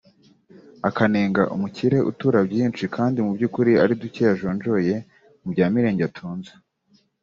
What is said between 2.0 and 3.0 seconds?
utura byinshi